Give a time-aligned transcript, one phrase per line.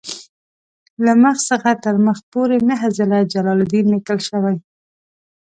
[1.05, 4.55] له مخ څخه تر مخ پورې نهه ځله جلالدین لیکل شوی.